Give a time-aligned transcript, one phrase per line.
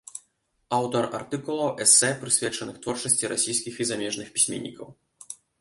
[0.77, 4.87] Аўтар артыкулаў, эсэ прысвечаных творчасці расійскіх і замежных пісьменнікаў.